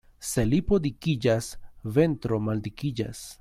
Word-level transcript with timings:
Se 0.27 0.45
lipo 0.53 0.79
dikiĝas, 0.85 1.51
ventro 1.99 2.41
maldikiĝas. 2.47 3.23